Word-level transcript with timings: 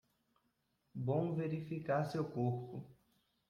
Bom 0.95 1.35
verificar 1.35 2.05
seu 2.05 2.25
corpo 2.25 2.83